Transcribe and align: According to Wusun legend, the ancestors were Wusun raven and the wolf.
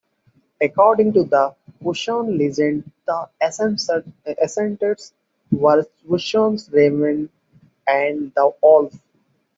According 0.59 1.13
to 1.13 1.53
Wusun 1.83 2.39
legend, 2.39 2.91
the 3.05 3.29
ancestors 3.39 4.03
were 5.55 5.85
Wusun 6.09 6.71
raven 6.73 7.29
and 7.87 8.33
the 8.35 8.51
wolf. 8.63 8.99